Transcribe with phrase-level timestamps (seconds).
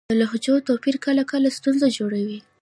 [0.09, 2.39] د لهجو توپیر کله کله ستونزه جوړوي.